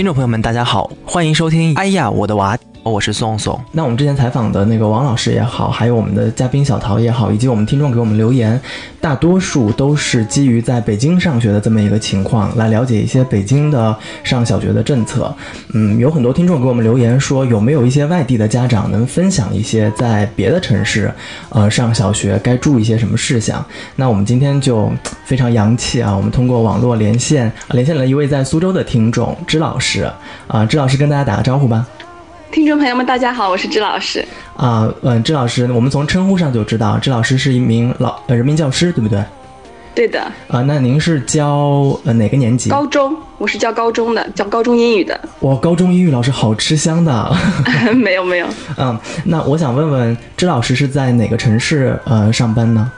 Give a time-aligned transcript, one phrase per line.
[0.00, 1.74] 听众朋友们，大家好，欢迎收听。
[1.74, 2.56] 哎呀，我的娃。
[2.82, 3.60] 我是宋宋。
[3.72, 8.58] 那我们之前采访的那个王老师也好，还有我们的嘉宾小陶也好，以及我们听众给我们留言，
[9.00, 15.32] 大多数都是基于在北京上学的这么一个情况来了解一些北京的上小学的政策。
[15.74, 21.12] 嗯，有很多听众给我们留言说，有没有一些外地的家长能分享一些在别的城市，
[21.50, 23.64] 呃，上小学该注意些什么事项？
[23.96, 24.90] 那我们今天就
[25.24, 30.10] 非常洋气啊，我们通过网络连线连线了一位在苏州的听众支老师
[30.46, 31.86] 啊，支老师跟大家打个招呼吧。
[32.50, 34.24] 听众朋友们，大家好，我是支老师。
[34.56, 39.22] 啊，嗯，支老师，我们从称呼上就知道，支老师是一名老呃人民教师，对不对？
[39.94, 40.20] 对的。
[40.48, 42.68] 啊，那您是教呃哪个年级？
[42.68, 45.18] 高中，我是教高中的，教高中英语的。
[45.40, 47.32] 哇，高中英语老师好吃香的。
[47.94, 48.46] 没有没有。
[48.76, 52.90] 嗯，那我想问问，支老师是在哪个城市呃上班呢？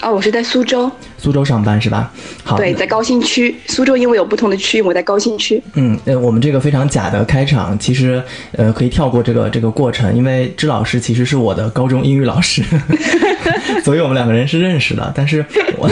[0.00, 2.12] 哦，我是在苏州，苏州上班是吧？
[2.44, 3.54] 好，对，在高新区。
[3.66, 5.60] 苏州因为有不同的区域，我在高新区。
[5.74, 12.62] 嗯，呃，我们这个非常假的开场，其实呃可以跳过这个这个过程，因为支老师其实是我的高中英语老师，
[13.82, 15.12] 所以我们两个人是认识的。
[15.16, 15.44] 但是，
[15.76, 15.90] 我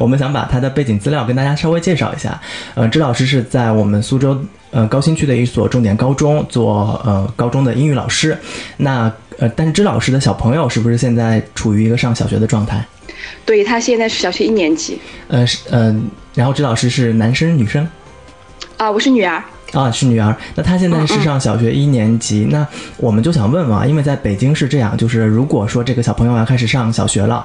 [0.00, 2.40] 我们想把他的背景资料跟大家稍微介绍一下。
[2.74, 4.36] 呃，支老师是在我们苏州
[4.72, 8.36] 呃高新区的一所重点高中做呃高中的英语老师。
[8.76, 12.84] 那呃，但是支老师的小朋友是不是现在处于一个上小学的状态？
[13.44, 17.88] 对他现在是小学一年级，呃是嗯，然后指导师是男生女生，
[18.76, 19.42] 啊我是女儿。
[19.72, 20.34] 啊，是女儿。
[20.54, 22.46] 那她现在是上小学一年级。
[22.50, 22.66] 那
[22.98, 27.44] 我们就想问问啊，因为在北京是这样，就是如果说这个小朋友要开始上小学了，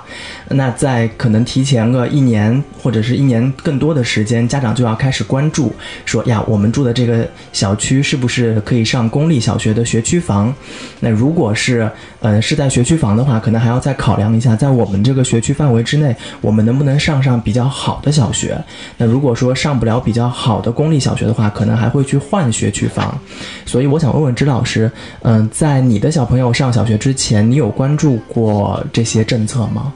[0.49, 5.73] 那在可能提前个一年或者是一年更多的时间，家长就要开始关注，
[6.05, 10.53] 说呀，我们住的这个小区是不是可以上公立小学的学区房？
[10.99, 11.89] 那如果是
[12.21, 18.57] 呃是在学区房的话，可能还要再考量一下，在我们这个学区范围之内，我们能不能上上比较好的小学？
[18.95, 22.21] 那如果说上不了比较好的公立小学的话，可能还会去。
[22.31, 23.19] 换学区房，
[23.65, 24.89] 所以我想问问支老师，
[25.23, 29.91] 嗯，在你的小朋友上小学之前，你有关注过这些政策吗？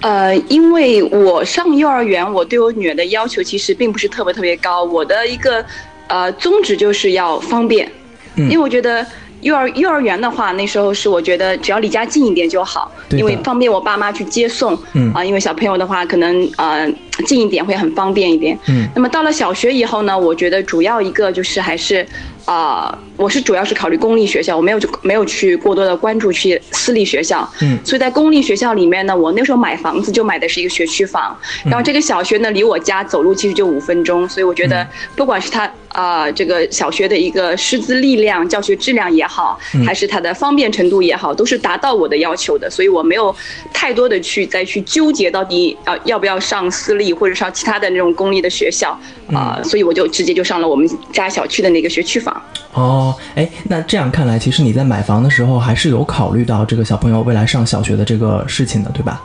[0.00, 5.62] 呃，因为我上幼儿园，我对我女儿的要求其实并不是特别特别高，我的一个
[6.06, 7.90] 呃宗旨就是要方便，
[8.36, 9.04] 因为我觉得。
[9.40, 14.78] 幼儿幼儿园的话，那时候是我觉得只要离家近一点就好，因为方便我爸妈去接送。
[14.94, 16.90] 嗯啊，因为小朋友的话，可能呃
[17.26, 18.58] 近一点会很方便一点。
[18.68, 22.06] 嗯，那么到了小学以后呢，我觉得主要一个就是还是。
[22.44, 27.48] 啊，我是主要是考虑公立学校，我没有没有去过多的关注去私立学校。
[27.60, 43.34] 嗯，所以在公立学校里面呢，我那时候买房子就买的是一个学区房，然后这个小学呢离我家走路其实就五分钟，所以我觉得不管是它啊这个小学的一个师资力量、教学质量也好，还是它的方便程度也好，都是达到我的要求的，所以我没有
[43.74, 48.98] 太多的去再去纠结到底要要不要上私立或者上其他的那种公立的学校
[49.34, 52.37] 啊，所以我就直接就上了我们家小区的那个学区房。
[52.74, 59.20] 哦，哎，那这样看来，其实你在买房的时候还是有考虑到这个小朋友未来上小学的这个事情的，对吧？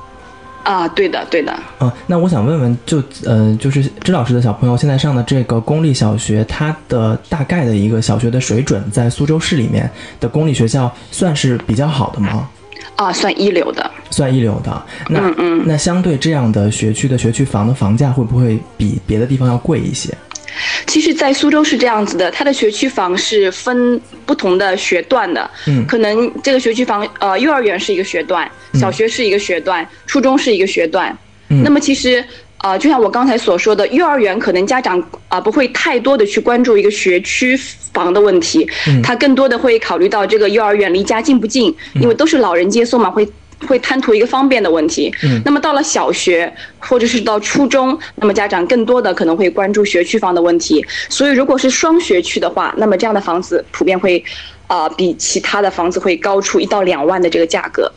[0.63, 1.53] 啊，对的，对的。
[1.81, 9.89] 嗯，那我想问问，就呃，就是支老师的小朋友现在上的这个公立小学，它的大概的一个小学的水准，在苏州市里面
[10.21, 12.47] 的公立学校算是比较好的吗？
[12.95, 14.85] 啊，算一流的，算一流的。
[15.09, 20.15] 那嗯，那相对这样的学区的学区房的房价会不会比别的地方要贵一些？
[20.85, 25.49] 其实，在苏州是这样子的，它的学区房是分不同的学段的。
[25.65, 31.17] 嗯，可能这个学区房，呃，幼儿园是一个学段，小学是一个学段，初中是一个学段。
[31.49, 32.23] 嗯，那么其实，
[32.63, 37.55] 呃，就像我刚才所说的，幼儿园可能家长啊不会太多的去关注一个学区
[37.93, 38.67] 房的问题，
[39.03, 43.27] 他更多的会考虑到这个幼儿园离家近不近，因为都是老人接送嘛，会。
[43.65, 50.85] 会贪图一个方便的问题，嗯，那么到了小学或者是到初中，那么家长更多的可能会关注学区房的问题。
[51.07, 54.21] 所以如果是双学区的话，那么这样的房子普遍会，
[54.67, 57.89] 啊，比其他的房子会高出一到两万的这个价格。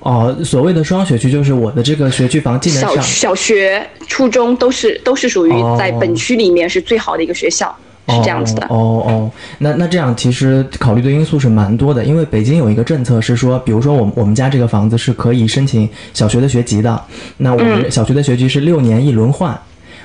[0.00, 7.74] 哦，所谓的双学区就是我的这个学区房进得上，小学、初中都是都是属于在本区里面是最好的一个学校。
[8.08, 8.66] 是这样子的。
[8.70, 17.00] 哦哦，那那这样其实考虑的因素是蛮多的，因为北京有一个政策是说，比如说我我们家这个房子是可以申请小学的学籍的，
[17.36, 19.56] 那我们小学的学籍是六年一轮换，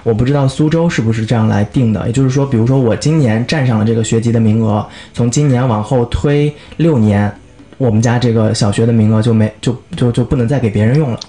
[0.04, 7.34] 我不知道苏州是不是这样来定的，也就是说，比如说我今年占上了这个学籍的名额，从今年往后推六年，
[7.78, 11.20] 我们家这个小学的名额就没就就就不能再给别人用了，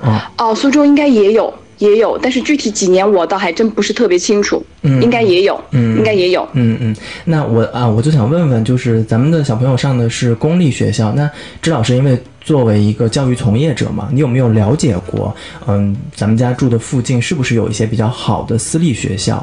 [0.00, 1.52] 哦哦，苏州应该也有。
[1.78, 4.62] 也有，但是具体几年我倒还真不是特别清楚。
[4.82, 6.46] 嗯，应该也有，嗯，应该也有。
[6.52, 6.94] 嗯嗯，
[7.24, 11.30] 那我啊，我就想问问，就是咱们的小朋友上的是公立学校，那
[11.62, 15.34] 支老师因为作为一个教育从业者嘛，你有没有了解过？
[15.66, 19.42] 嗯，咱们家住的附近是不是有一些比较好的私立学校？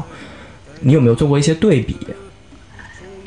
[0.81, 1.98] 你有没有做过一些对比？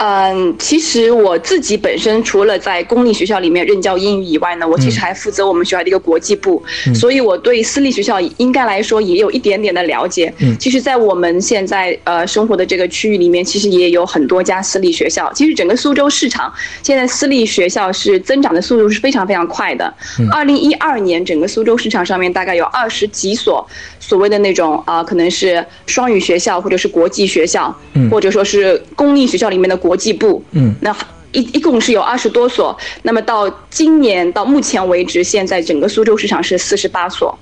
[0.03, 6.63] 嗯，其实我自己本身除了在公立学校里面任教英语以外呢，我其实还负责我们学校的一个国际部，
[6.95, 10.33] 所以我对私立学校应该来说也有一点点的了解。
[10.39, 15.31] 嗯，其实，在我们现在呃生活的这个区域里面，其实也有很多家私立学校。
[15.35, 16.51] 其实整个苏州市场
[16.83, 19.93] 现在私立学校是增长的速度是非常非常快的。
[20.33, 23.69] 二零一二年，整个苏州市场上面大概有二十几所
[23.99, 27.77] 所谓的那种啊，可能是双语学校或者是国际学校，
[28.11, 29.90] 或者说是公立学校里面的国。
[29.91, 30.97] 国际部，嗯，那
[31.33, 37.37] 一一共是有二十多所，那么到今年到目前为止，现在整个苏州市场是四十八所，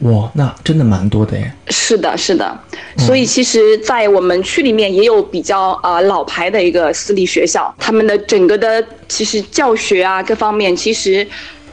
[0.00, 1.52] 哇，那真的蛮多的耶。
[1.68, 2.58] 是的，是的，
[2.98, 11.24] 所以其实，在我们区里面也有比较啊老牌的一个私立学校，他们的整个的其实教学啊各方面，其实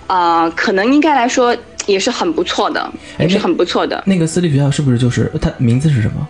[0.06, 2.88] 啊可能应该来说也是很不错的，
[3.18, 4.04] 也是很不错的。
[4.06, 6.28] 那个私立学校是不是就是它名字是什么？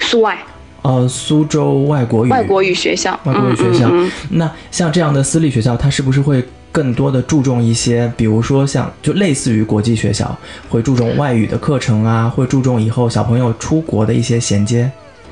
[0.00, 0.38] 苏外。
[0.84, 3.90] 呃，苏州外国语外国语学校，外国语学校。
[4.32, 10.36] 那像这样的私立学校，它是不是会更多的注重一些，比如说像就类似于国际学校，
[10.68, 14.90] 会注重外语的课程啊，会注重以后小朋友出国的一些衔接？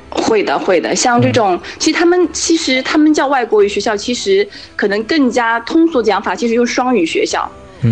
[0.08, 0.96] 会的，会的。
[0.96, 7.46] 像这种，其实他们其实他们叫外国语学校，其实可能更加通俗讲法，其实就是双语学校。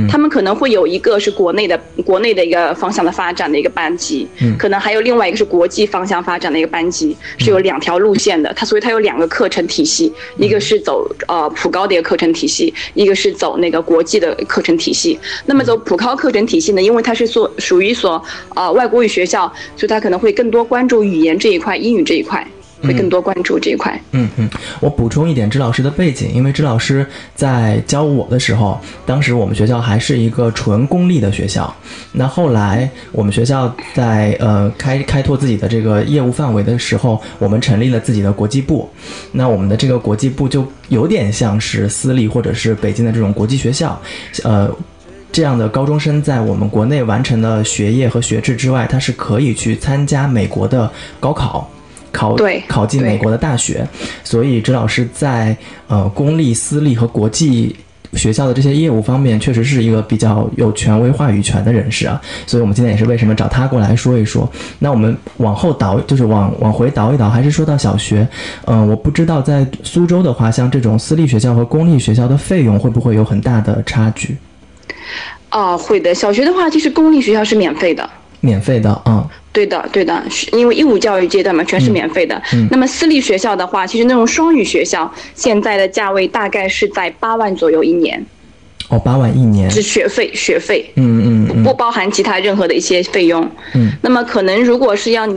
[0.09, 4.27] 他们可能会有一个是国内的国内的一个方向的发展的一个班级，
[4.59, 8.53] 可能还有另外一个是国际方向发展的一个班级，是有两条路线的。
[8.55, 15.19] 它所以它有两个课程体系，一个是走呃普高的一个课程体系，一个是走那个国际的课程体系。
[15.47, 18.23] 那么走普高课程体系呢，因为它是所属于一所
[18.55, 22.47] 呃外国语学校，所以它可能会更多关注语言这一块，英语这一块。
[22.83, 24.01] 会更多关注这一块。
[24.13, 24.49] 嗯嗯，
[24.81, 31.75] 我补充一点支老师的背景，因为支老师在教我的时候，当时我们学校还是一个纯公立的学校。
[32.13, 38.89] 那后来我们学校在呃开开拓自己的这个业务范围的时候，我们成立了自己的国际部。
[39.33, 44.01] 那我们的这个国际部就有点像是私立或者是北京的这种国际学校，
[44.43, 44.71] 呃，
[45.31, 50.91] 这样的高中生在我们国内完成了学业和学制之外，他是可以去参加美国的
[51.21, 51.71] 高考。
[52.13, 52.37] 考
[52.69, 53.87] 考进美国的大学，
[54.25, 55.57] 所以支老师在
[55.89, 57.75] 呃公立、私立和国际
[58.15, 62.21] 学校的这些业务方面，确实是一个比较有权威话语权的人士啊。
[62.47, 64.51] 所以我们今天也是为什么找他过来说一说。
[64.81, 68.27] 那我们往后倒，就是往往回倒一倒，还是说到小学。
[68.65, 74.37] 嗯，我不知道在苏州的话，像这种私立学校和公立学校的费用会不会有很大的差距？
[75.51, 76.13] 啊，会的。
[76.13, 78.09] 小学的话，其实公立学校是免费的。
[78.41, 80.23] 免费的，嗯，对的，对的，
[80.53, 82.41] 因为义务教育阶段嘛，全是免费的。
[82.53, 88.25] 嗯，那么私立学校的话，其实那种双语学校，现在的价位大概是在八万左右一年。
[88.89, 93.49] 哦，八万一年是学费，学费，嗯嗯，不包含其他任何的一些费用。
[93.75, 95.29] 嗯，那么可能如果是要。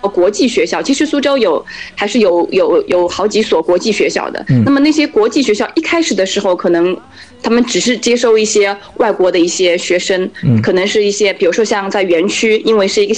[0.00, 1.62] 国际学校其实苏州有
[1.96, 4.42] 还是有有有好几所国际学校的。
[4.64, 6.96] 那么那些国际学校一开始的时候，可能
[7.42, 10.30] 他们只是接收一些外国的一些学生，
[10.62, 13.14] 可能是一些比如说像在园区，因为是一个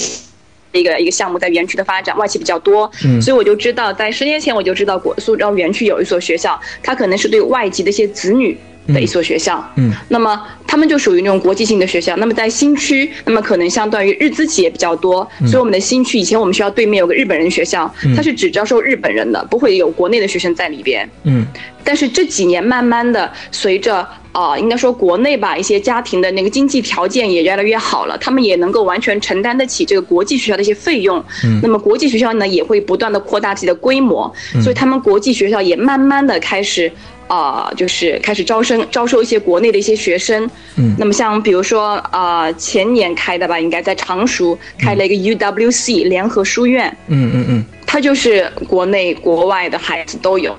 [0.73, 2.89] 一个一个项目在园区的发展，外企比较多，
[3.21, 8.57] 所以我就知道在十年前我就知道国苏州园区有一所学校，它可能是对外籍的一些子女。
[8.93, 12.15] 的一所学校，嗯，那么他们就属于那种国际性的学校。
[12.17, 21.09] 那么在新区，那么可能相当于日资企业比较多，所以我们的新区以前我们学校对面有个日本人学校，它是只招收日本人的，不会有国内的学生在里边。
[21.23, 21.45] 嗯，
[21.83, 31.23] 但是这几年慢慢的，随着啊，应该说国内吧，一些家庭的那个经济条件也越来越好了，他们也能够完全承担得起这个国际学校的一些费用。
[31.43, 36.91] 嗯，那么国际学校呢，也会不断的扩大自己的规模，所以他们国际学校也慢慢的开始。
[37.31, 40.45] 啊，就是开始招生，招收一些国内的一些学生。
[40.75, 46.93] 嗯，那么像比如说啊，前年开的吧，应该在常熟开了一个 UWC 联合书院。
[47.07, 50.53] 嗯嗯嗯，它就是国内国外的孩子都有，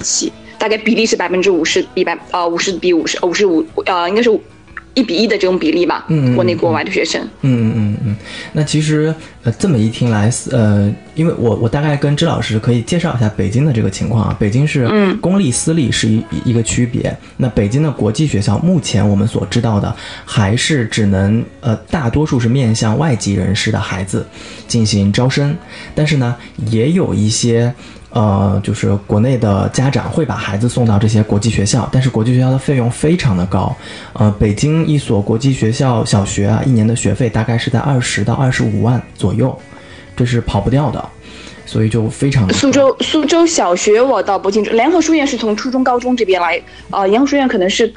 [0.00, 4.28] 起大概比例是百分之五十，比百呃五十比五十，五十五呃应该是。
[4.96, 7.96] 一比一的这种比例吧，嗯，国内国外的学生，嗯嗯嗯。
[8.06, 8.16] 嗯，
[8.54, 14.88] 那其实呃这么一听来，呃，因为我我大概跟支老师可以介绍一下北京的这个情况啊，北京是
[15.20, 24.26] 公立私立是一一个区别，那北京的国际学校目前我们所知道的还是只能呃大多数是面向外籍人士的孩子
[24.66, 25.54] 进行招生，
[25.94, 26.34] 但是呢
[26.70, 27.70] 也有一些。
[28.16, 33.76] 呃，就是国内的家长会把孩子送到这些国际学校，但是国际学校的费用非常的高。
[34.14, 39.54] 呃，北京一所国际学校小学啊，一年的学费大概是在二十到二十五万左右，
[40.16, 41.08] 这是跑不掉的，
[41.66, 42.54] 所以就非常的。
[42.54, 46.58] 苏州苏州小学我倒不清楚，联合书院是从初中高中这边来，
[46.88, 47.92] 呃，联合书院可能是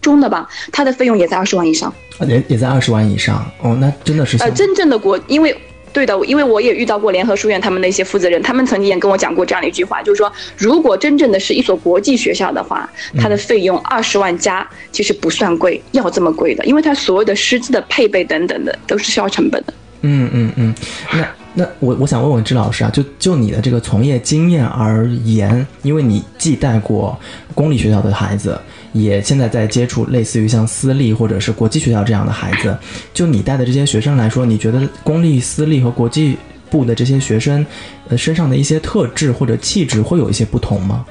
[0.00, 1.92] 中的吧，它的费用也在二十万以上，
[2.26, 3.44] 也也在二十万以上。
[3.60, 4.38] 哦，那真的是。
[4.38, 5.54] 呃，真正的国因为。
[5.98, 19.74] 对的，因为我也遇到过联合书院他们的一些负责人，他们曾经也跟我讲过这样的一句话，就是说，如果真正的是一所国际学校的话，它的费用二十万加其实不算贵，要这么贵的，因为它所有的师资的配备等等的都是需要成本的。
[20.02, 20.74] 嗯嗯嗯，
[21.12, 27.18] 那那我我想问问支老师啊，就就你的这个从业经验而言，因为你既带过
[27.56, 28.56] 公立学校的孩子，
[28.92, 32.76] 也现在在接触类似于像私立或者是国际学校这样的孩子，
[33.12, 36.36] 就你带的这些学生来说，你觉得公立、私立和国际
[36.70, 37.64] 部的这些学生，
[38.08, 41.04] 呃，身上的一些特质或者气质会有一些不同吗？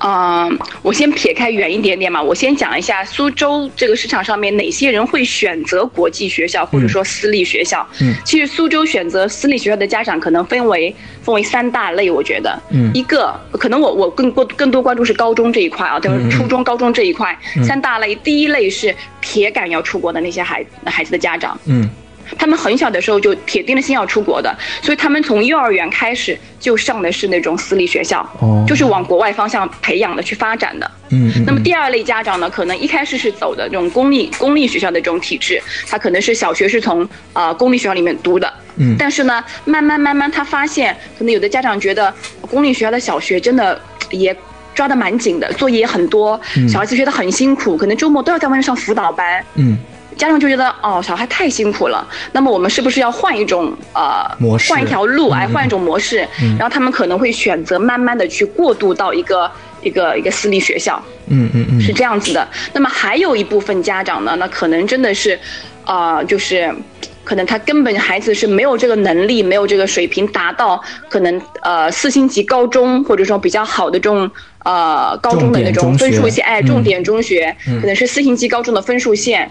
[0.00, 7.86] 嗯，我先撇开远一点点嘛，我先讲一下苏州这个市场上面哪些人会选择国际学校或者说私立学校。
[8.00, 21.88] 嗯，其实苏州选择私立学校的家长可能分为分为三大类，我觉得，嗯，一个可能我我更多更多关注是高中这一块啊，就是初中、高中这一块，三大类，第一类是铁杆要出国的那些孩孩子的家长，嗯。
[22.36, 30.90] 他们很小的时候就铁定了心要出国的，所以他们从幼儿园开始就上的是那种私立学校，哦，就是往国外方向培养的去发展的。
[31.10, 43.80] 嗯，那么第二类家长呢，可能一开始是走的这种公立公立学校的这种体制，他可能是小学是从呃公立学校里面读的，嗯，但是呢，慢慢慢慢他发现，可能有的家长觉得公立学校的小学真的
[44.10, 44.36] 也
[44.74, 46.38] 抓得蛮紧的，作业也很多，
[46.70, 49.78] 小孩子学得很辛苦，可能周末都要在外面上辅导班，嗯。
[50.18, 56.26] 家长就觉得哦，小孩太辛苦了，那么我们是不是要换一种呃模式，换一条路，哎，换一种模式？
[56.58, 62.46] 然后他们可能会选择慢慢的去过渡到一个一个一个私立学校，嗯嗯嗯，是这样子的。
[62.72, 65.38] 那么还有一部分家长呢，那可能真的是，
[65.84, 66.74] 啊，就是
[67.22, 74.28] 可能他根本孩子是没有这个能力，没有这个水平达到可能呃四星级高中或者说比较好的这种
[74.64, 79.48] 呃高中的那种分数线，哎，重点中学可能是四星级高中的分数线。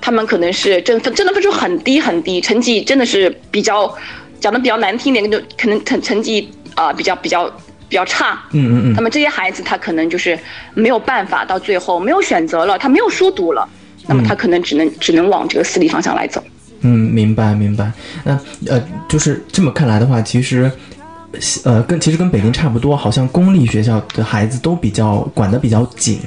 [0.00, 3.92] 他们可能是真分真的分数很低很低，成绩真的是比较
[4.40, 7.48] 讲的比较难听点，就可能成成绩啊比较比较
[7.88, 8.42] 比较差。
[8.52, 8.92] 嗯嗯嗯。
[8.94, 10.38] 那么这些孩子他可能就是
[10.74, 13.68] 没有办法，到最后没有选择了，他没有书读了，
[14.06, 16.42] 那么他可能只能只能往这个私立方向来走。
[16.82, 17.92] 嗯，明白明白。
[18.24, 20.70] 那呃，就是这么看来的话，其实。
[21.62, 26.18] 呃，跟其实跟北京差不多，好像公立学校的孩子都比较管得比较紧。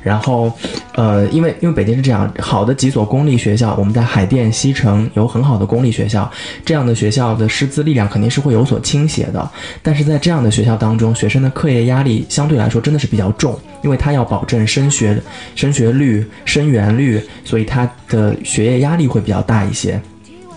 [0.00, 0.52] 然后，
[0.94, 6.30] 呃，因为因为北京是这样，好的几所公立学校，我们在海淀西城有很好的公立学校，
[6.64, 9.50] 这样的学校的师资力量肯定是会有所倾斜的。
[9.82, 15.20] 但是在这样的学校当中，学生的课业压力相对来说真的是比较重，因为他要保证升学
[15.56, 20.00] 升学率、生源率，所以他的学业压力会比较大一些。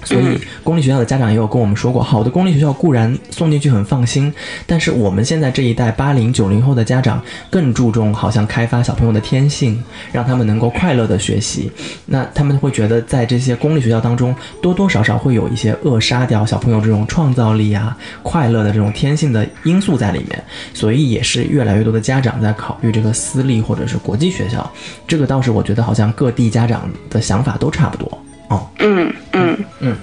[0.07, 4.33] 所以，公立学校的家长也有跟我们说过，好的公立学校固然送进去很放心，
[4.65, 9.83] 但是我们现在这一代八零九零后的家长更注重，好像开发小朋友的天性，
[10.13, 11.69] 让他们能够快乐的学习。
[12.05, 20.41] 那他们会觉得，在这些公立学校当中，多多少少会有一些扼杀掉小朋友这种创造力啊、快乐的这种天性的因素在里面。
[20.73, 24.71] 所以，也是越来越多的家长在考虑这个私立或者是国际学校。
[25.05, 28.17] 这个倒是我觉得，好像各地家长的想法都差不多。
[28.49, 29.95] 哦，嗯嗯嗯，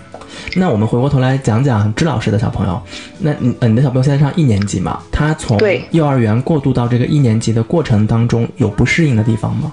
[0.55, 2.81] 那我们回过头来讲讲支老师的小朋友。
[3.19, 5.01] 那你呃，你的小朋友现在上一年级嘛？
[5.11, 5.59] 他从
[5.91, 9.73] 幼儿园过渡到这个一年级的过程当中，有不适应的地方吗？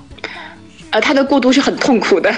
[0.91, 2.33] 呃，他的过渡是很痛苦的。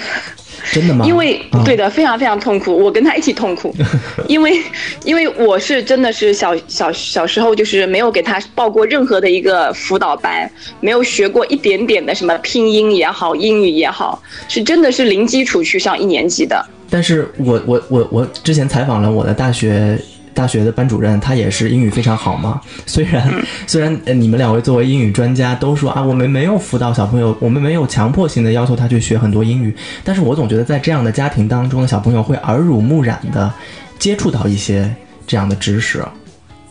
[0.72, 1.06] 真的吗？
[1.06, 3.74] 因为对的，非常非常痛苦，我跟他一起痛苦，
[4.28, 4.62] 因为
[5.04, 16.66] 因为我是真的是小小小时候就是没有给他报过任何的一个辅导班，没有学过一点点的什么拼音也好，英语也好，是真的是零基础去上一年级的。
[16.90, 20.00] 但是我我我我之前采访了我的大学。
[20.34, 22.60] 大学的班主任，他也是英语非常好嘛。
[22.86, 23.34] 虽然
[23.68, 33.52] 虽然你们两位作为英语专家都说啊，我们没有辅导小朋友，我们没有强迫性的要求他去学很多英语，但是我总觉得在这样的家庭当中的小朋友会耳濡目染的
[33.98, 34.94] 接触到一些
[35.26, 36.04] 这样的知识，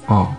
[0.07, 0.33] 哦。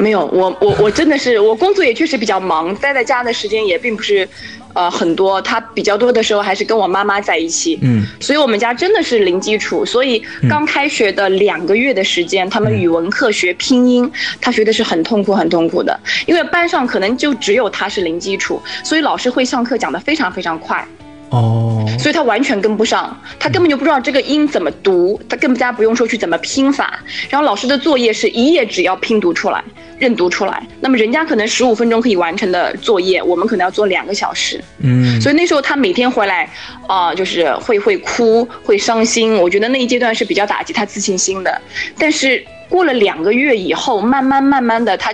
[0.00, 4.28] 没有，我我我真的是，我工作也确实比较忙，待在家的时间也并不是，
[4.74, 5.40] 呃，很多。
[5.42, 9.84] 他比较多的时候还是跟我妈妈在一起，嗯，所以我们家真的是零基础。
[9.84, 14.10] 所以刚开学的两个月的时间，他们语文课学拼音，
[14.40, 20.86] 他学的是很痛苦很痛苦的，因为班上可能就只有他是零基础，所以老师会上课讲的非常非常快。
[21.30, 26.98] 哦，所以他完全跟不上，他根本就不知道这个音怎么读，他更加不用说去怎么拼法。
[27.28, 29.62] 然后老师的作业是一页纸要拼读出来、
[29.98, 34.58] 认读出来，那么人家可能十五分钟可以完成的作业，我们可能要做两个小时。
[34.78, 36.48] 嗯，所以那时候他每天回来，
[36.86, 39.36] 啊，就是会会哭、会伤心。
[39.36, 41.60] 我觉得那一阶段是比较打击他自信心的。
[41.98, 45.12] 但是过了两个月以后，慢慢慢慢的他。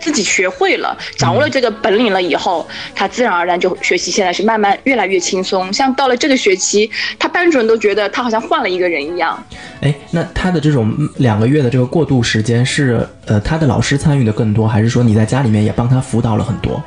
[0.00, 5.72] 自己学会了，掌握了这个本领了以后，他自然而然就学习现在是慢慢越来越轻松。
[5.72, 9.42] 像到了这个学期，他班主任都觉得他好像换了一个人一样。
[9.80, 16.82] 哎，那他的这种两个月的这个过渡时间是呃他的老师参与的更多，还是说你在家里面也帮他辅导了很多？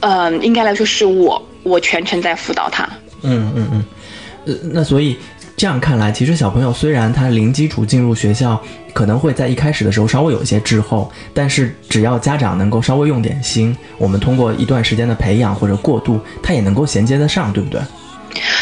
[0.00, 2.86] 嗯，应该来说是我，我全程在辅导他。
[3.22, 3.84] 嗯嗯嗯，
[4.44, 5.16] 呃，那所以
[5.56, 8.60] 这样看来，其实小朋友虽然他零基础进入学校，
[8.92, 17.80] 可能会在一开始的时候稍微有一些滞后，但是只要家长能够稍微用点心，我们通过一段时间的培养或者过渡，他也能够衔接得上，对不对？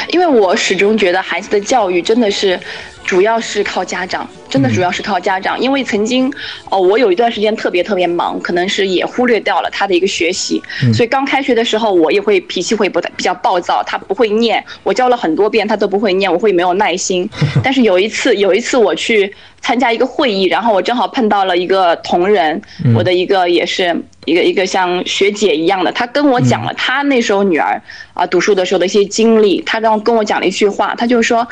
[0.08, 2.60] 因为我始终觉得孩子的教育真的是。
[3.04, 5.58] 主要是靠家长，真的主要是靠家长。
[5.60, 6.32] 因为曾经，
[6.70, 10.62] 哦，我有一段时间特别特别忙，可能是也忽略掉了他的一个学习。
[10.94, 17.28] 所以刚开学的时候，我也会脾气会不比较暴躁，他不会念，我教了很多遍他都不会念，我会没有耐心。
[17.62, 22.60] 但是有一次，有一次我去参加一个会议，然后我正好碰到了一个同仁，
[22.94, 23.94] 我的一个也是
[24.24, 27.82] 一个一个像学姐一样的，他跟我讲了他那时候女儿
[28.14, 31.46] 啊读书的时候的一些经历，他让跟我讲了一句话，他就说。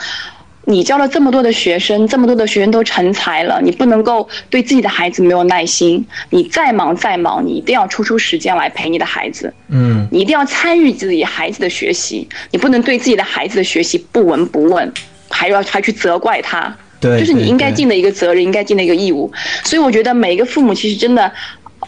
[0.66, 6.06] 你教了这么多的学生，这么多的学生都成才了，你不能够对自己的孩子没有耐心。
[6.28, 9.52] 你再忙再忙，你一定要抽出时间来陪你的孩子。
[9.68, 14.92] 嗯，你一定要参与自己孩子的学习，你不能对自己的孩子的学习不闻不问，
[15.28, 16.76] 还要还去责怪他。
[17.00, 19.32] 对，就是你应该尽的一个责任，应该尽的一个义务。
[19.64, 21.32] 所以我觉得每一个父母其实真的，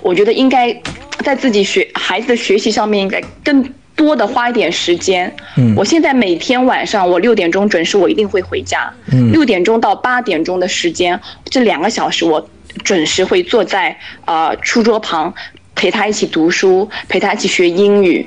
[0.00, 0.74] 我觉得应该
[1.22, 3.62] 在自己学孩子的学习上面应该更。
[3.94, 12.48] 多的花一点时间，嗯，我现在每天晚上我六点钟准时，我一定会回家，嗯，六点钟到八点钟的时间，这两个小时我
[12.82, 15.32] 准时会坐在呃书桌旁，
[15.74, 18.26] 陪他一起读书，陪他一起学英语，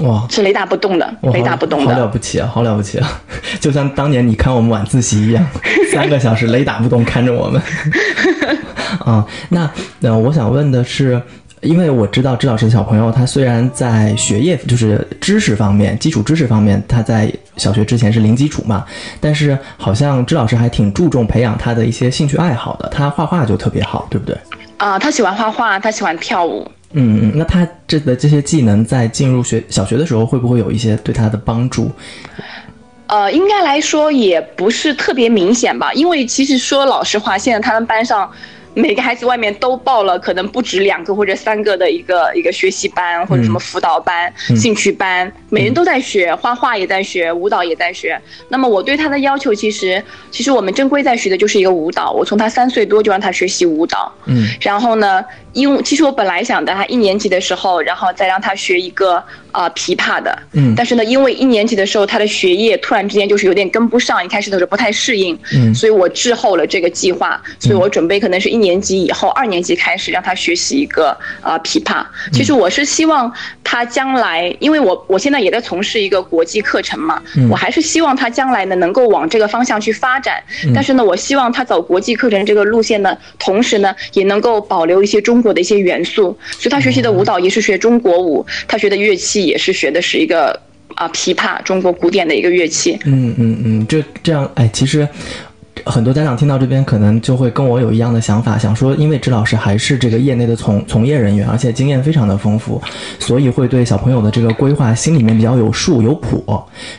[0.00, 3.22] 哇，是雷打不动的，雷打不动的，好了不起啊，好了不起啊，
[3.60, 5.46] 就像当年你看我们晚自习一样，
[5.92, 7.62] 三个小时雷打不动看着我们，
[8.98, 11.22] 啊，那那我想问的是。
[11.64, 18.84] 因为我知道支老师的小朋友，他虽然在学业就是知识方面、基础知识方面，他在小学之前是零基础嘛，
[19.20, 22.88] 但是好像支老师还挺注重培养他的一些兴趣爱好的。
[22.90, 24.36] 他画画就特别好，对不对？
[24.76, 26.70] 啊，他喜欢画画，他喜欢跳舞。
[26.92, 31.90] 嗯嗯，那他这的这些技能在进入学小学的时候，会不会有一些对他的帮助？
[33.06, 38.30] 呃，应该来说也不是特别明显吧，因为其实说老实话，现在他们班上。
[38.74, 48.20] 每个孩子外面都报了可能不止两个或者三个的一个一个学习班或者什么辅导班、兴趣班，每人都在学画画也在学，舞蹈也在学。
[48.48, 52.10] 那么我对他的要求其实，其实我们正规在学的就是一个舞蹈。
[52.10, 59.22] 我从他三岁多就让他学习舞蹈，嗯，然后呢，因为其实我本来想的他一年级的时候，然后再让他学一个
[59.54, 68.64] 啊琵琶的，嗯，但是呢，因为一年级的时候他的学业突然之间就是有点跟不上，一开始的时候不太适应，嗯，所以我滞后了这个计划，所以我准备可能是一。
[68.64, 72.02] 年级以后，二年级开始让他学习一个呃琵琶。
[72.32, 73.30] 其实我是希望
[73.62, 80.42] 他将来，因为我我现在也在从事一个国际课程嘛，我还是希望他将来呢能够往这个方向去发展。
[80.74, 86.34] 但是呢，我希望他走国际课程这个路线呢，同时呢也能够保留一些中国的一些元素。
[86.58, 90.58] 所以他学习的舞蹈也是学中国舞，他学的乐器也是学的是一个
[90.94, 92.98] 啊琵琶，中国古典的一个乐器。
[93.04, 95.06] 嗯嗯嗯，这这样哎，其实。
[95.86, 102.80] 很多家长听到这边，可能就会跟我有一样的想法，想说，因为支老师还是这个业内的从从业人员，而且经验非常的丰富，
[103.18, 106.42] 所以会对小朋友的这个规划心里面比较有数有谱。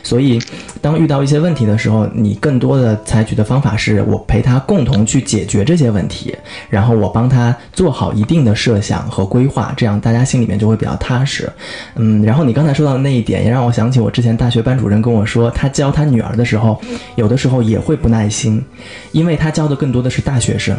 [0.04, 0.40] 所以，
[0.80, 6.34] 当遇到一些问题的时候，你更多的采取的方法是我陪他共同去解决这些问题，
[6.70, 11.50] 然后我帮他做好一定的设想和规划，这样大家心里面就会比较踏实。
[11.96, 16.80] 嗯，然后你刚才说到的那一点，也让我想起我之前大学班主任跟我说，他教他女儿的时候，
[17.16, 18.62] 有的时候也会不耐心。
[19.12, 20.76] 因为他教的更多的是大学生。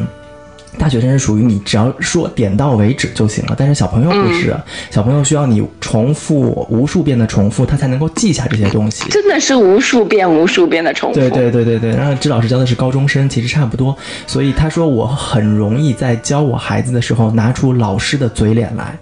[0.78, 4.56] 大学生是属于你只要说点到为止就行了，但是小朋友不是，
[4.92, 9.10] 小朋友需要你重复无数遍的重复，他才能够记下这些东西。
[9.10, 11.20] 真的是无数遍、无数遍的重复。
[11.20, 11.90] 对对对对对。
[11.96, 18.96] 然后支老师教的是高中生，其实差不多，所以他说我很容易在教我孩子的时候拿出老师的嘴脸来，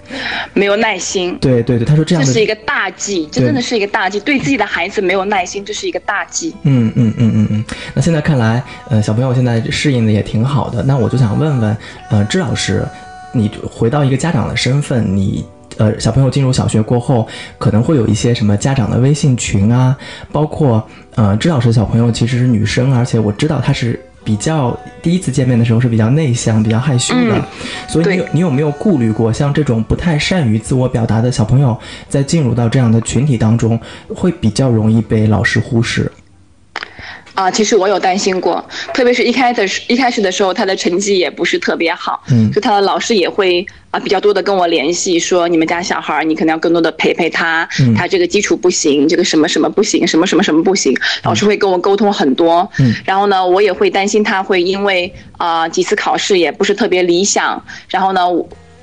[0.54, 1.38] 没有耐心。
[1.42, 6.56] 对对对，他说这样这是一个大忌，这真的是一个大忌，对自己的孩子没有耐心，这是一个大忌。
[6.64, 7.55] 嗯嗯嗯嗯嗯。
[7.94, 11.78] 那现在看来，呃，小朋友现在适应的也挺好的，那我就想问问。
[12.10, 12.86] 呃，支老师，
[13.32, 15.46] 你回到一个家长的身份，你
[15.78, 19.96] 呃，小朋友进入小学过后，可能会有一些什么家长的微信群啊，
[20.32, 27.44] 包括呃，支老师的小朋友其实是女生，而且我知道她是比较第一次见面的时候是比较内向、比较害羞的，
[27.88, 33.80] 所以你你有没有顾虑过，像这种不太善于自我表达的小朋友，在进入到这样的群体当中，
[34.16, 36.12] 会比较容易被老师忽视？
[37.36, 47.94] 啊，其实我有担心过，特别是一开始一开始的时候，他的成绩也不是特别好，嗯，就他的老师也会啊比较多的跟我联系，说你们家小孩儿，你可能要更多的陪陪他，嗯。
[47.94, 58.22] 他这个基础不行，这个什么什么不行，什么什么什么不行，老师会跟我沟通很多，嗯，然后呢，我也会担心他会因为啊几次考试也不是特别理想，然后呢。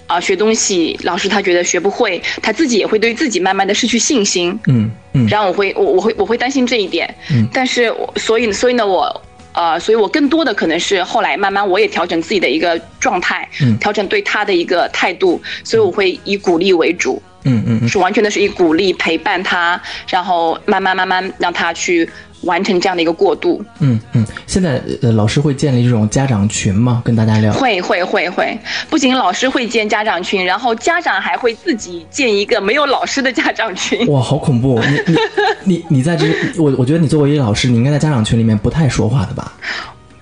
[0.07, 4.59] 啊，学东西，老师他觉得学不会，他自己也会对自己慢慢的失去信心。
[4.67, 5.27] 嗯嗯。
[5.27, 7.12] 然后我会，我我会我会担心这一点。
[7.31, 7.49] 嗯。
[7.53, 17.23] 但是，所以所以呢，我呃，所以我更多的可能是后来慢慢我也调整自己的一个状态，嗯，调整对他的一个态度，所以我会以鼓励为主。
[17.45, 17.88] 嗯嗯。
[17.88, 22.09] 是完全的是以鼓励陪伴他，然后慢慢慢慢让他去。
[22.42, 23.62] 完成这样的一个过渡。
[23.81, 27.02] 嗯嗯，现在呃，老师会建立这种家长群吗？
[27.05, 27.52] 跟大家聊。
[27.52, 34.07] 会会会会，不仅老师会建家长群，然后家长还会自己建一个没有老师的家长群。
[34.09, 34.81] 哇，好恐怖！
[34.81, 35.16] 你你
[35.64, 36.26] 你你在这，
[36.57, 39.52] 我我觉得你作为一个老师，你应该在家长群里面不太说话的吧？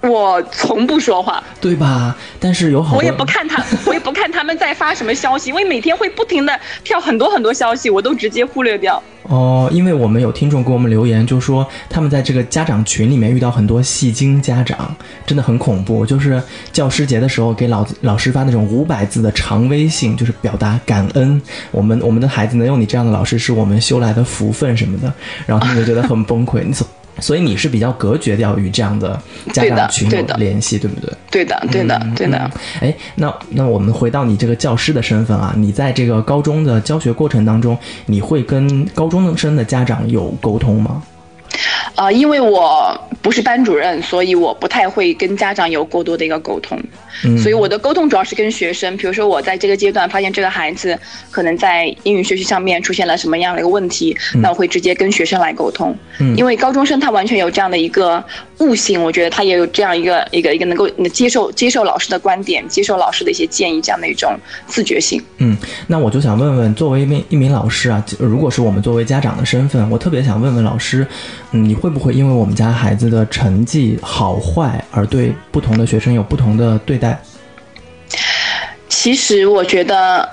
[0.02, 2.16] 我从不说话，对吧？
[2.38, 9.02] 但是有好多，我也不看他， 我也不看他们在发什么消息，因为每天会不停的跳很多很多消息，我都直接忽略掉。
[9.24, 14.92] 哦，因为我们有听众给我们留言，就说他们在这个家长群里面遇到很多戏精家长，
[15.26, 16.06] 真的很恐怖。
[16.06, 25.12] 就是教师节的时候给老老师发那种五百字的长微信，就是表达感恩，我们我们的孩子能有你这样的老师是我们修来的福分什么的，
[25.46, 26.62] 然后他们就觉得很崩溃。
[26.64, 26.72] 你
[27.18, 29.16] 所所以你是比较隔绝掉与这样的
[29.52, 31.08] 家长群有联系，对不对？
[31.30, 32.50] 对的，对的，对的。
[32.80, 41.00] 哎，那那我们回到你这个教师的身份啊，你在这个高中的教学过程当中，你会跟高中生的家长有沟通吗？
[41.94, 46.78] 啊，因为我不是班主任，所以我不太会跟家长有过多的一个沟通。
[47.24, 50.98] 嗯，所以我的沟通主要是跟学生，比如说我在这个阶段发现这个孩子
[51.30, 55.94] 可能在英语学习上面出现了什么样的一个问题，那我会直接跟学生来沟通。
[56.18, 58.22] 嗯，因为高中生他完全有这样的一个
[58.58, 64.32] 悟性，我觉得他也有这样一个一个一个能够接受接受老师的观点，接受老师的一些建议这样的一种
[64.66, 65.22] 自觉性。
[65.38, 65.54] 嗯，
[65.86, 71.06] 那我就想问问，作为一名一名老师啊，如果是我们作为家长的身份，我特别想问问老师，
[71.50, 77.18] 嗯，你会不会因为我们家孩子的成绩好坏而对不同的学生有不同的对待？
[78.88, 80.28] 其实我觉得，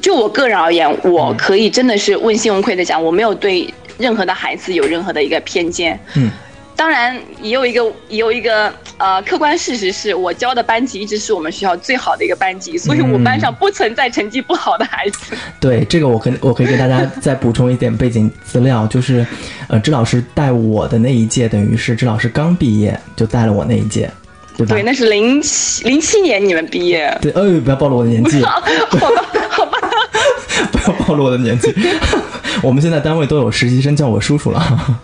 [0.00, 6.00] 就我个人而言，我可以真的是问心无愧的讲，我没有对任何的孩子有任何的一个偏见。
[6.14, 6.30] 嗯，
[6.80, 15.36] 当然也有一个也有一个呃客观事实是我教的班级一直是我们学校最好的一个班级，所以我班上不存在成绩不好的孩子。
[15.60, 19.26] 对这个，我可我可以给大家再补充一点背景资料，就是，
[19.68, 24.10] 呃，支老师带我的那一届，等于是支老师刚毕业就带了我那一届。
[24.56, 27.14] 对，对那是零七零七年你们毕业。
[27.20, 28.42] 对，哎，不要暴露我的年纪。
[28.42, 28.66] 好吧，
[29.50, 29.78] 好吧，
[30.72, 31.74] 不要暴露我的年纪。
[32.64, 34.98] 我们现在单位都有实习生叫我叔叔了。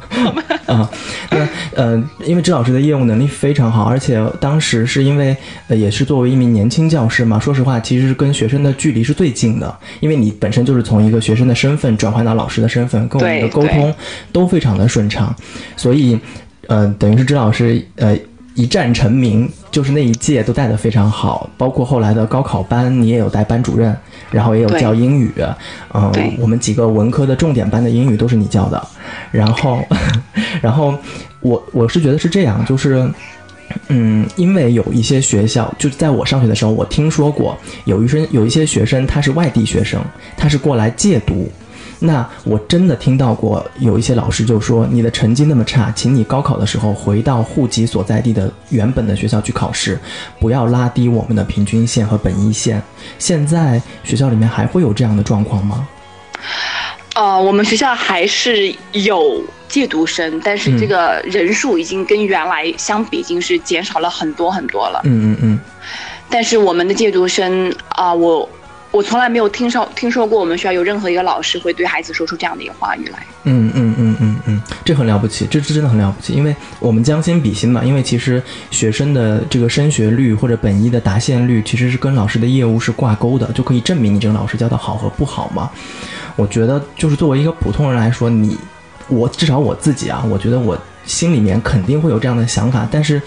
[0.66, 0.90] 啊，
[1.30, 5.36] 那呃，因为支老师的业务能力非常好，而且当时是因为
[5.68, 13.94] 呃也是作为一名年轻教师嘛，说实话，其实跟学生的距离是最近的，因为你本身就是从一个学生的身份转换到老师的身份，跟我们的沟通
[14.32, 15.34] 都非常的顺畅，
[15.76, 16.18] 所以
[16.66, 18.16] 呃，等于是支老师呃。
[18.56, 23.94] 一战成名，就是那一届都带得非常好，包括后来的高考班，你也有带班主任，
[24.30, 25.30] 然后也有教英语，
[25.92, 28.88] 嗯，我们几个文科的重点班的英语都是你教的，
[29.30, 29.78] 然后，
[30.62, 30.94] 然后
[31.40, 33.06] 我我是觉得是这样，就是，
[33.88, 40.00] 嗯，因为有一些学校，就在我上学的时候，我听说过有一生有一些学生他是外地学生，
[40.34, 41.46] 他是过来借读。
[41.98, 49.98] 那我真的听到过有一些老师就说，你的成绩那么差，请你高考的时候回到户籍所在地的原本的学校去考试，
[50.38, 52.82] 不要拉低我们的平均线和本一线。
[53.18, 55.88] 现在学校里面还会有这样的状况吗？
[57.14, 65.00] 呃，我们学校还是有借读生，但是这个人数已经跟原来相比，已经是减少了很多很多了。
[65.04, 65.60] 嗯嗯嗯。
[66.28, 68.46] 但是我们的借读生啊，我。
[68.96, 73.26] 我从来没有听说听说过我们学校有任何一个老师会对孩子说出这样的一个话语来。
[73.44, 85.70] 嗯嗯嗯嗯嗯，这很了不起，这这真的很了不起，因为我们将心比心嘛，因为其实学生的这个升学率或者本一的达线率其实是跟老师的业务是挂钩的，就可以证明你这个老师教的好和不好嘛。
[86.34, 88.56] 我觉得就是作为一个普通人来说，你
[89.08, 93.20] 我至少我自己啊，我觉得我心里面肯定会有这样的想法，但是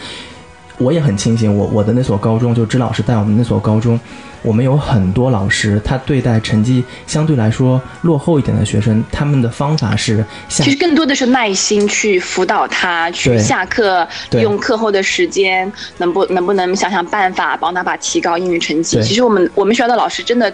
[0.80, 4.00] 我也很庆幸，我我的那所高中就支老师带我们那所高中。
[4.42, 19.02] 我们有很多老师，他对待成绩相对来说落后一点的学生，他们的方法是，其实更多的是耐心去辅导他，去下课用课后的时间，能不能不能想想办法帮他把提高英语成绩。
[19.04, 20.52] 其实我们我们学校的老师真的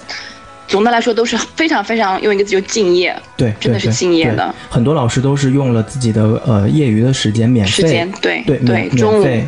[0.67, 4.54] 总的来说都是非常非常用一个字就敬业，对，真的是敬业的。
[4.69, 9.48] 很多老师都是用了自己的呃业余的时间免费，时间对对对，免费。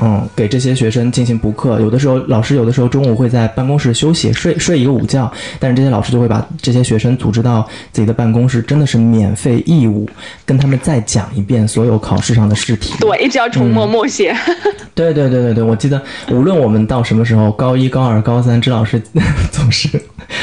[0.00, 10.08] 嗯，给这些学生进行补课，有的时候老师有的时候中午会在办公室休息睡睡一个午觉，但是这些老师就会把这些学生组织到自己的办公室，真的是免费义务，
[10.44, 12.94] 跟他们再讲一遍所有考试上的试题。
[13.00, 14.36] 对，一直要重默默写。
[14.94, 19.00] 对对对对对，我记得无论我们到什么时候，高一、高二、高三，支老师
[19.50, 19.88] 总是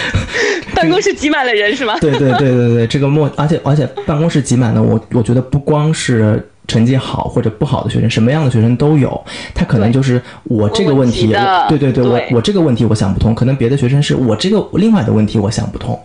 [0.76, 1.96] 办公室挤满了人，是吗？
[2.00, 6.44] 对对对对对，这个默，而且而且办公室挤满了，我我觉得不光是。
[6.68, 9.22] 成绩好或者不好的学生，什么样的学生都有。
[9.54, 11.28] 他可能就是我这个问题，
[11.68, 13.36] 对对对，我我这个问题我想不通。
[13.36, 16.00] 可能别的学生是我这个另外的问题我想不通。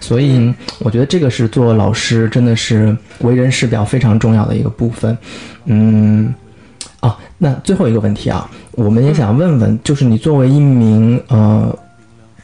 [0.00, 5.16] 所以我觉得这个是做老师真的是为人师表非常重要的一个部分。
[5.66, 6.34] 嗯，
[7.00, 11.76] 啊，那最后一个问题啊，我们也想问问，就是你作为一名呃，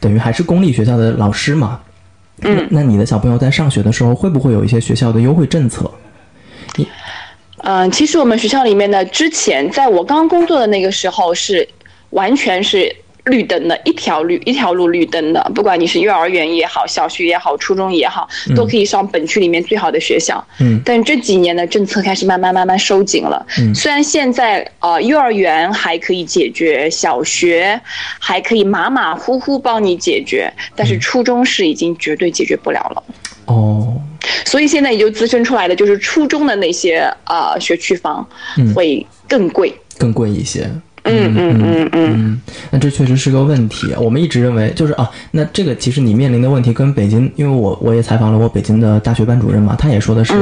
[0.01, 1.81] 等于还是公立学校的老师嘛？
[2.43, 5.91] 嗯，那你的小朋友在上学的时候，会不会有一些学校的优惠政策？
[6.77, 6.87] 你。
[7.65, 11.67] 嗯，其实我们学校里面呢，之前在我刚工作的那个时候是
[12.11, 20.47] 完全是绿灯的，一条绿一条路绿灯的，不管你是幼儿园也好，小学也好，初中也好，都可以上本区里面最好的学校。
[20.61, 23.47] 嗯，但这几年的政策开始慢慢慢慢收紧了。
[23.59, 27.81] 嗯，虽然现在呃幼儿园还可以解决，小学
[28.19, 33.03] 还可以马马虎虎帮你解决，但是初中是已经绝对解决不了了。
[33.47, 33.94] 哦。
[34.45, 38.27] 所以现在也就滋生出来的就是初中的那些啊学区房
[38.75, 40.71] 会更贵，更贵一些。
[41.07, 43.95] 嗯嗯嗯嗯，那这确实是个问题。
[43.99, 50.33] 我们一直认为就是啊，那这个其实你面临的问题跟北京，因为我我也采访了我北京的大学班主任嘛，他也说的是，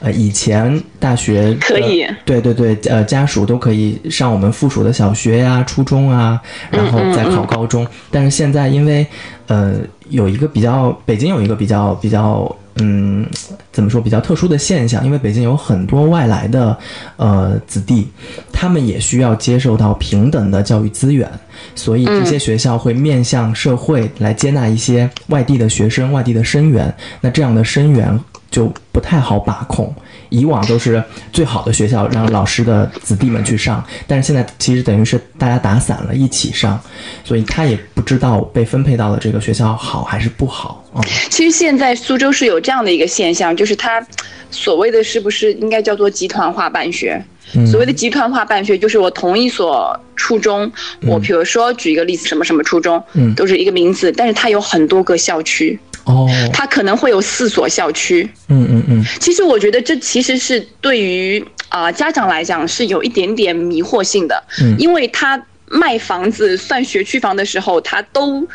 [0.00, 7.86] 呃，以前大学可以，对对对，呃，家属都可以上我们附属的小学呀、初中啊，然后再考高中。
[8.10, 9.06] 但是现在因为
[9.46, 9.76] 呃
[10.08, 12.52] 有一个比较，北京有一个比较比较。
[12.76, 13.26] 嗯，
[13.70, 15.04] 怎么说比较特殊的现象？
[15.04, 16.76] 因为北京有很多外来的，
[17.16, 18.08] 呃，子弟，
[18.52, 21.30] 他们也需要接受到平等的教育资源，
[21.74, 26.92] 所以这些学校会面向社会来接纳一些外地的学生、外地的生源。
[27.20, 28.18] 那这样的生源
[28.52, 29.92] 就不太好把控。
[30.28, 36.80] 以往都是最好的学校让老师的子弟们去上，但是现在其实等于是大家打散了，一起上，
[37.24, 41.02] 所以他也不知道被分配到的这个学校好还是不好啊。
[41.28, 44.06] 其实现在苏州是有这样的一个现象，就是他
[44.50, 47.22] 所谓的是不是应该叫做集团化办学？
[47.70, 50.70] 所谓的集团化办学，就是我同一所初中，
[51.02, 55.78] 我比如说举一个例子，什么什么初中，嗯，都是一个名字，但是它有很多个校区。
[56.04, 58.28] 哦，它可能会有四所校区。
[58.48, 59.04] 嗯嗯嗯。
[59.20, 64.42] 其实我觉得这其实是对于啊家长来讲是有一点点迷惑性的。
[64.60, 64.74] 嗯。
[64.78, 68.46] 因为他卖房子算学区房的时候，他都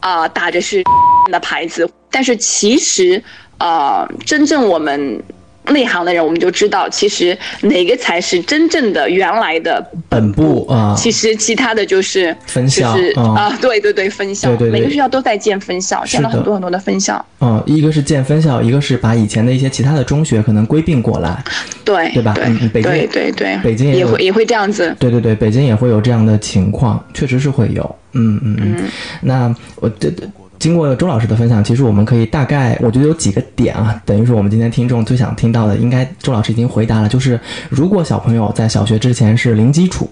[0.00, 0.82] 啊打着是
[1.30, 3.22] 的牌子，但是其实
[3.58, 5.22] 啊真正我们。
[5.70, 10.94] 内行的人，我们就知道，其实哪个才是真正的原来的本部啊？
[10.96, 17.24] 其实其他的就是分校啊，对对对，分校，对对，每个学校都在建分校，建了很多很多的分校。
[17.40, 21.42] 嗯，一个是建分校，一个是把以前的一些其他的中学可能归并过来，
[21.84, 22.34] 对对吧？
[22.42, 24.94] 嗯，北京对对对，北京也会也会这样子。
[24.98, 27.96] 对对对，北京也会有这样的情况，确实是会有。
[28.12, 30.12] 嗯嗯嗯，那我这。
[30.64, 37.08] 经过周老师的分享，其实我们可以大概，我觉得有几个点啊，等于是我们今天听众最想听到的，应该周老师已经回答了。
[37.10, 40.08] 就是如果小朋友在小学之前是零基础，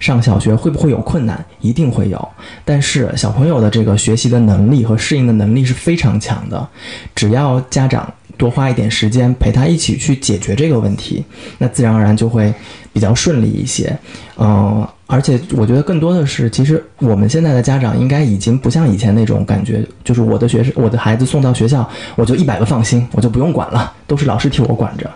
[0.00, 1.44] 上小学会不会有困难？
[1.60, 2.26] 一定会有。
[2.64, 6.66] 但是小朋友的这个学习的能力和适应的能力是非常强的，
[7.14, 11.22] 只要家长多花一点时间陪他一起去解决这个问题，
[11.58, 12.50] 那自然而然就会
[12.94, 13.94] 比较顺利一些。
[14.38, 14.88] 嗯。
[15.12, 25.10] 而且我觉得更多的是，其实我们现在的家长应该已经不像以前那种感觉，就是我的学生，我的孩子送到学校，我就一百个放心，我就不用管了，都是老师替我管着，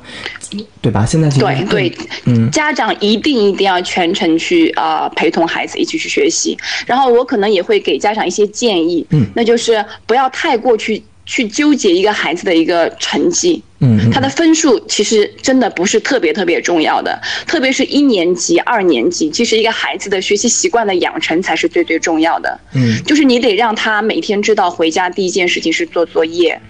[0.82, 1.06] 对吧？
[1.06, 6.54] 现在其实对对，嗯，家长一定一定要全程去啊陪同孩子一起去学习，
[6.87, 11.02] 然后我可能也会给家长一些建议，嗯，那就是不要太过去。
[11.26, 26.60] 去纠结一个孩子的一个成绩，嗯，他的分数其实真的不是特别特别重要的，特别是一年级、二年级，其实一个孩子的学习习惯的养成才是最最重要的，嗯，就是你得让他每天知道回家第一件事情是做作业。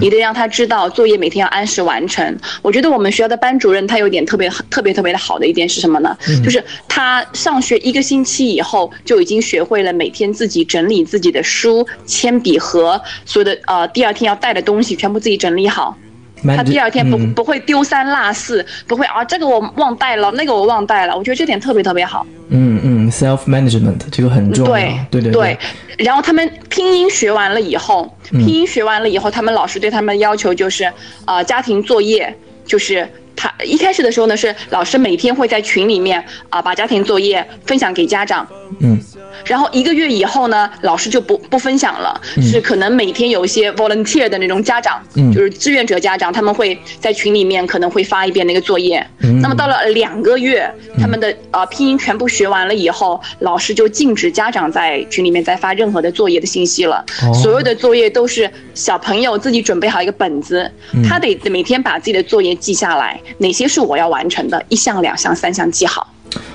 [0.00, 2.36] 你得让他知道作业每天要按时完成。
[2.62, 6.16] 我觉得我们学校的班主任他有点特别特别特别的好的一点是什么呢？
[6.44, 15.96] 就是他上学一个星期以后就已经学会了每天自己整理自己的书、铅笔盒，所有的呃第二天要带的东西全部自己整理好。
[16.44, 21.16] 他第二天不不会丢三落四，不会啊这个我忘带了，那个我忘带了。
[21.16, 22.26] 我觉得这点特别特别好。
[22.48, 23.06] 嗯嗯。
[23.06, 24.72] 嗯，self management 这个很重要。
[25.10, 25.58] 对对对。
[25.98, 30.92] 然后他们拼音学完了以后，拼音学完了以后，他们老师对他们要求就是，
[31.24, 33.08] 啊，家庭作业就是。
[33.38, 38.98] 他一开始的时候呢，是老师每天会在群里面啊把家庭作业分享给家长，嗯，
[39.44, 50.68] 然后一个月以后呢，老师就不不分享了，是可能每天有一些 volunteer 的那种家长，嗯，就是志愿者家长，他们会在群里面可能会发一遍那个作业，嗯，那么到了两个月，
[50.98, 57.04] 他们的呃拼音全部学完了以后，老师就禁止家长在群里面再发任何的作业的信息了，
[57.42, 60.70] 所有的作业都是小朋友自己准备好一个本子，
[61.08, 63.20] 他得每天把自己的作业记下来。
[63.38, 64.62] 哪些是我要完成的？
[64.68, 66.12] 一项、两项、三项记好。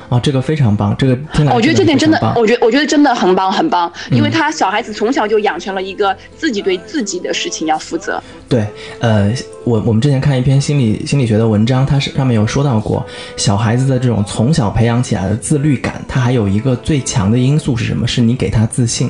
[0.10, 1.18] 哦，这个非常棒，这个
[1.54, 8.22] 我觉得这点真的，我觉得我觉得真的很棒，很棒，因为他小孩子从小就养成了一个自己对自己的事情要负责。
[8.50, 8.68] 对，
[9.00, 13.06] 呃，我我们之前看一篇心理心理学的文章，它是上面有说到过，
[13.38, 18.06] 小孩子的这种从小培养起来的自律感，它还有一个最强的因素是什么？
[18.06, 19.10] 是你给他自信，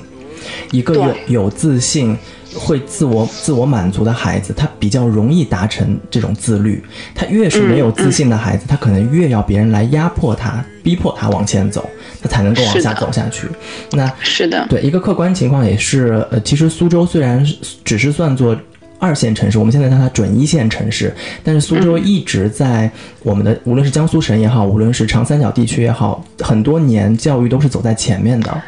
[0.71, 2.15] 一个有有自信。
[2.55, 6.83] 会自我自我满足的孩子，他比较容易达成这种自律。
[7.15, 11.89] 他越是没有自信的孩子，他可能越要别人来压迫他，逼迫他往前走，
[12.21, 13.47] 他才能够往下走下去。
[13.91, 16.25] 那是的，对一个客观情况也是。
[16.29, 17.45] 呃，其实苏州虽然
[17.83, 18.55] 只是算作
[18.99, 22.89] 二线城市，我们现在叫它准一线城市，但是苏州一直在
[23.23, 28.61] 我们的无论是江苏省也好，无论是长三角地区也好，很多年教育都是走在前面的。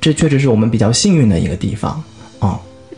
[0.00, 2.17] 这确实是我们比较幸运的一个地方啊。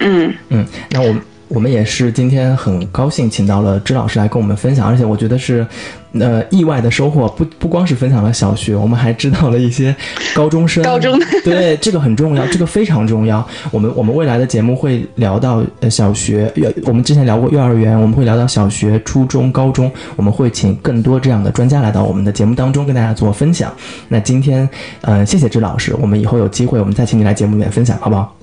[0.01, 1.15] 嗯嗯，那我
[1.49, 5.67] 我们也是今天很高兴请到了支老师来跟我们分享，而且我觉得是，
[6.13, 9.95] 呃，意外的收获，不不光是分享了小学，我们还知道了一些
[10.33, 13.45] 高中生，高中对这个很重要，这个非常重要。
[13.73, 16.53] 我们我们未来的节目会聊到呃小学，
[16.85, 23.75] 我们之前聊过幼儿园，我们会聊到小学、初中、高中，我们会请更多这样的专家来到我们的节目当中跟大家做分享。
[24.07, 24.69] 那今天
[25.01, 28.40] 呃，谢谢支老师，我们以后有机会我们再请你来节目里面分享，好不好？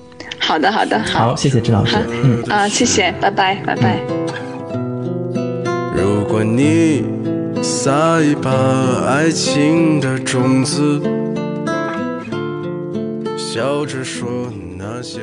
[0.48, 1.94] 好的，好的，好，谢谢郑老师。
[2.24, 4.00] 嗯啊，谢谢，拜拜，拜拜。
[5.94, 7.04] 如果你
[7.62, 8.50] 撒一把
[9.06, 11.02] 爱情的种子，
[13.36, 14.26] 笑着说
[14.78, 15.20] 那些。